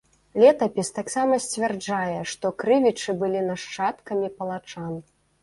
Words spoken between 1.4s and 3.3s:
сцвярджае, што крывічы